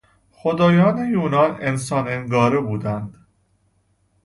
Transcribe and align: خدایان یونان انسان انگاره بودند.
خدایان 0.31 1.11
یونان 1.11 1.57
انسان 1.61 2.07
انگاره 2.07 2.59
بودند. 2.59 3.27